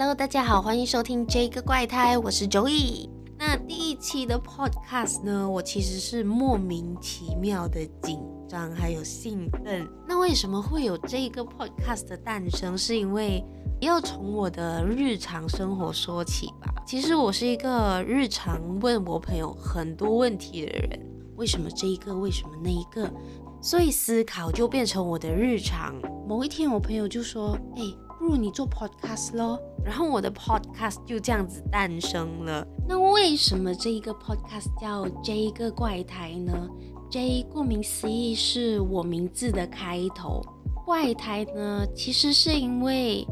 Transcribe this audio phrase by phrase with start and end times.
[0.00, 3.10] Hello，大家好，欢迎收听这个怪胎，我是 Joey。
[3.36, 9.84] 那第一期的 Podcast 呢，我其实是莫名其妙的紧张还有兴奋。
[10.06, 12.78] 那为什么会有这个 Podcast 的诞生？
[12.78, 13.44] 是因为
[13.80, 16.72] 要从我的日常生活说起吧。
[16.86, 23.12] 其实我是一个日常问我朋友很多问题的人，为什么这一个，为什么那一个，
[23.60, 25.96] 所以思考就变成我的日常。
[26.28, 27.82] 某一天，我朋友就说：“哎。”
[28.18, 32.66] 不如你做 podcast 咯，然后我的 podcast 就这样子诞生了。
[32.88, 36.68] 那为什么这一个 podcast 叫这个怪胎呢
[37.10, 40.42] ？J 顾名思义是我名字的开头。
[40.84, 43.24] 怪胎呢，其实是因为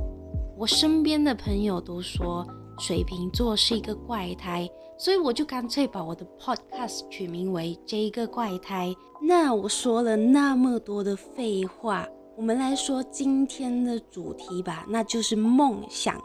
[0.57, 2.47] 我身边的朋友都说
[2.79, 4.69] 水瓶座是一个怪胎，
[4.99, 8.95] 所以我就干脆把我的 podcast 取名为这个怪胎。
[9.21, 12.07] 那我说了那么多的废话。
[12.37, 16.23] 我们来说今天的主题吧，那就是梦想。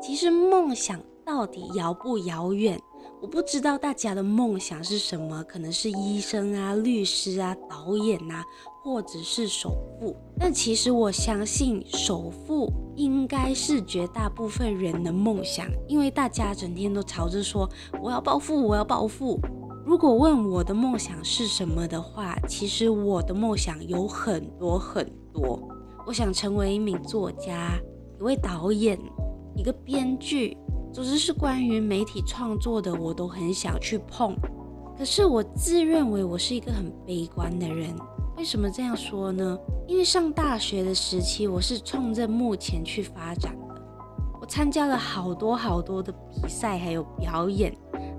[0.00, 2.80] 其实梦想到底遥不遥远？
[3.20, 8.44] 我不知道大家的梦想是什么，可能是医生啊、律师啊、导演啊，
[8.84, 10.14] 或者是首富。
[10.38, 17.68] 但其实我相信，首富应该是绝大部分人的梦想，因为大家整天都吵着说
[18.00, 19.40] 我要暴富，我要暴富。
[19.88, 25.66] 如果问我的梦想是什么的话，其实我的梦想有很多很多。
[26.06, 27.72] 我想成为一名作家，
[28.20, 28.98] 一位导演，
[29.56, 30.54] 一个编剧，
[30.92, 34.36] 总之是关于媒体创作的，我都很想去碰。
[34.98, 37.96] 可是我自认为我是一个很悲观的人。
[38.36, 39.58] 为什么这样说呢？
[39.86, 43.82] 因为上大学的时期，我是冲着目前去发展的。
[44.38, 47.74] 我参加了好多好多的比赛，还有表演。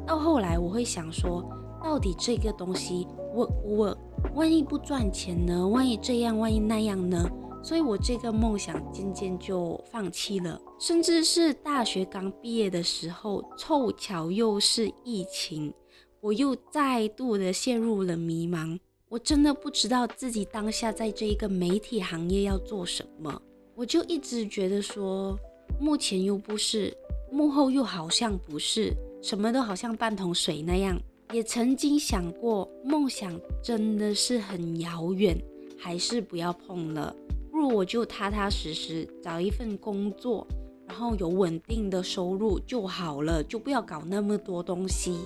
[0.08, 1.47] 到后来，我会想说。
[1.83, 3.97] 到底这个东西 work 不 work？
[4.35, 5.67] 万一不赚钱呢？
[5.67, 7.30] 万一这样，万一那样呢？
[7.61, 10.59] 所以我这个梦想渐渐就放弃了。
[10.80, 15.73] 甚至是大学刚毕业的时候，凑巧又是疫情，
[16.22, 18.79] 我又再度的陷入了迷茫。
[19.09, 23.41] 我真的不知道自己当下在这一个媒体行业要做什么。
[23.75, 25.38] 我就一直觉得说，
[25.79, 26.96] 目前又不是，
[27.31, 30.97] 幕后又好像不是，什么都好像半桶水那样。
[31.31, 35.40] 也曾经想过，梦想真的是很遥远，
[35.78, 37.16] 还是不要碰了。
[37.51, 40.47] 不如我就踏踏实实找一份工作，
[40.88, 45.19] 然后有稳定的收入就好了，就不要搞那么多东西。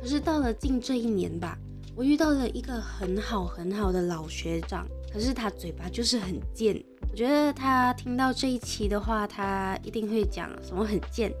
[0.00, 1.58] 可是到了近这一年吧，
[1.96, 6.80] 我遇到了一个很好很好的老学长，可是他嘴巴就是很贱。
[7.10, 11.32] 我觉得他听到这一期的话，他一定会讲什么很贱。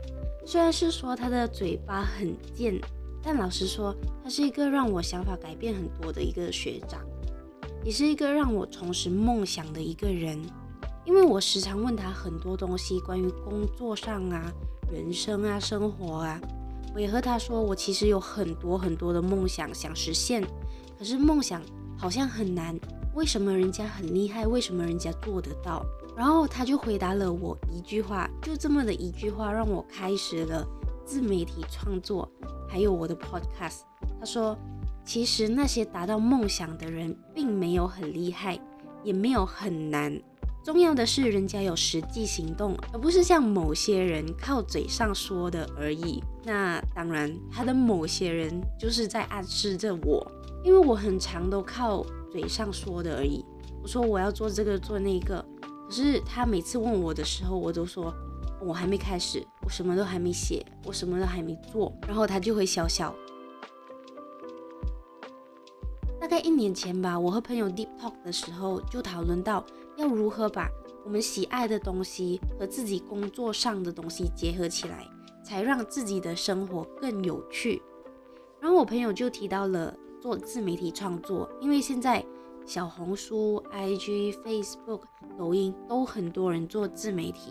[0.44, 2.80] 虽然是说他的嘴巴很贱，
[3.22, 7.00] 但老实说，他是一个让我想法改变很多的一个学长，
[7.84, 10.38] 也是一个让我重拾梦想的一个人。
[11.04, 14.52] 因为我时常问他很多东西，关于工作上啊、
[14.92, 16.40] 人生啊、生活啊，
[16.94, 20.44] 我也和他说，我其实有很多很多的梦想想实现，
[20.98, 21.62] 可是梦想
[21.96, 22.78] 好像很难。
[23.14, 24.46] 为什么人家很厉害？
[24.46, 25.84] 为什么人家做得到？
[26.16, 30.66] 然后他就回答了我一句话，就这么的一句话，让我开始了
[31.04, 32.28] 自媒体创作，
[32.68, 33.80] 还有我的 podcast。
[34.18, 34.56] 他说，
[35.04, 38.58] 其实那些达到梦想的人，并没有很厉害，
[39.02, 40.20] 也没有很难，
[40.64, 46.22] 重要的是人家有实际行动，而不是像某些人靠嘴上说的而已。
[46.44, 50.24] 那当然，他的某些人就是在暗示着我，
[50.64, 52.04] 因为我很常都靠。
[52.32, 53.44] 嘴上说的而已。
[53.82, 55.44] 我说我要做这个做那个，
[55.92, 58.14] 可是他每次问我的时候，我都说
[58.62, 61.92] 我还没开始，我什么都还没写，我什么都还没做。
[62.06, 63.14] 然后他就会笑笑。
[66.18, 69.62] 大概一年前吧，我和朋友 deep talk 的时候，就讨论到
[69.98, 70.66] 要如何把
[71.04, 75.06] 我们喜爱的东西和自己工作上的东西结合起来，
[75.44, 77.82] 才让自己的生活更有趣。
[78.62, 79.94] 然后我朋友就提到了。
[80.22, 82.24] 做自媒体创作，因为现在
[82.64, 85.02] 小红书、IG、Facebook、
[85.38, 87.50] 抖音都很多人做自媒体，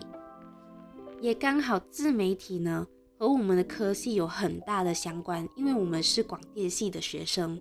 [1.20, 2.86] 也刚好自媒体呢
[3.18, 7.60] 和我们的科系有很大的相关，因为我们是广电系的学生。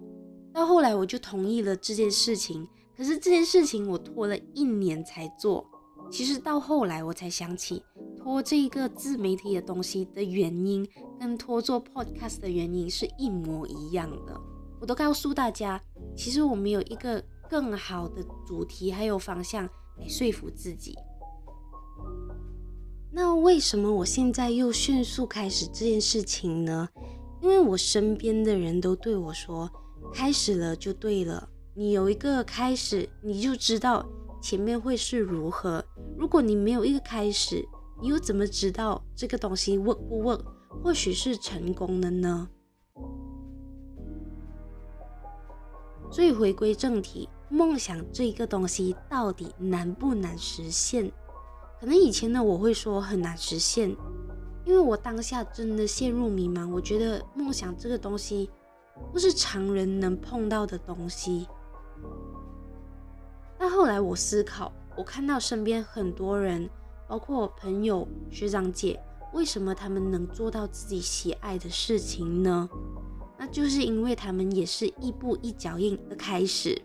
[0.53, 5.65] 到后来我就同意了这件事情，可是这件事情我拖了一年才做。
[6.09, 7.81] 其实到后来我才想起，
[8.17, 10.85] 拖这个自媒体的东西的原因，
[11.19, 14.39] 跟拖做 Podcast 的原因是一模一样的。
[14.79, 15.79] 我都告诉大家，
[16.17, 19.65] 其实我们有一个更好的主题还有方向
[19.97, 20.97] 来说服自己。
[23.11, 26.87] 那为什么我现在又迅速开始这件事情呢？
[27.41, 29.69] 因为我身边的人都对我说，
[30.13, 31.49] 开始了就对了。
[31.73, 34.05] 你有一个开始，你就知道
[34.41, 35.83] 前面会是如何。
[36.17, 37.67] 如果你没有一个开始，
[38.01, 40.41] 你又怎么知道这个东西 work 不 work？
[40.81, 42.47] 或许是成功的呢？
[46.09, 51.11] 所以回归正题，梦想这一个东西到底难不难实现？
[51.81, 53.89] 可能以前呢我会说很难实现，
[54.63, 56.69] 因为我当下真的陷入迷茫。
[56.69, 58.49] 我觉得梦想这个东西
[59.11, 61.45] 不是常人能碰到的东西。
[63.57, 66.69] 但后来我思考，我看到身边很多人，
[67.05, 68.97] 包括我朋友、学长姐，
[69.33, 72.69] 为什么他们能做到自己喜爱的事情呢？
[73.37, 76.81] 那就是因为他们也是一步一脚印的开始。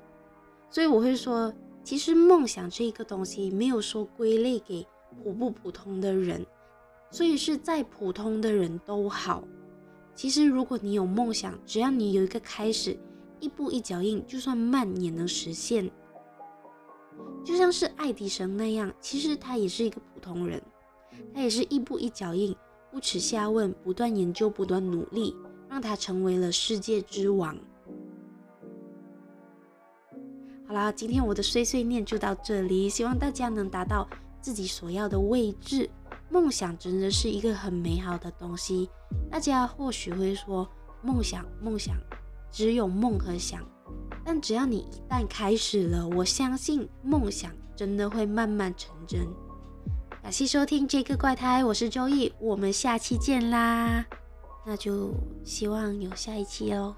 [0.70, 1.52] 所以我会说，
[1.82, 4.86] 其实梦想这个东西没有说归类给
[5.22, 6.44] 普不普通的人，
[7.10, 9.42] 所以是再普通的人都好。
[10.14, 12.98] 其实如果你有梦想，只要你有一个开始，
[13.38, 15.90] 一步一脚印，就算慢也能实现。
[17.44, 20.60] 就像是爱迪生那样，其实他也是一个普通人，
[21.32, 22.54] 他也是一步一脚印，
[22.90, 25.34] 不耻下问，不断研究，不断努力，
[25.68, 27.56] 让他成为了世界之王。
[30.68, 34.08] 好啦，今天我的碎碎念就到这里，希望大家能达到
[34.40, 35.88] 自己所要的位置。
[36.28, 38.90] 梦想真的是一个很美好的东西，
[39.30, 40.68] 大家或许会说，
[41.02, 41.94] 梦想，梦想，
[42.50, 43.60] 只有梦和想。
[44.24, 49.24] 但只要你一旦开始了，我相信梦想真的会慢慢成真。
[50.20, 54.04] 感谢收听这个怪胎，我是周易，我们下期见啦！
[54.66, 55.14] 那就
[55.44, 56.96] 希望有下一期哦。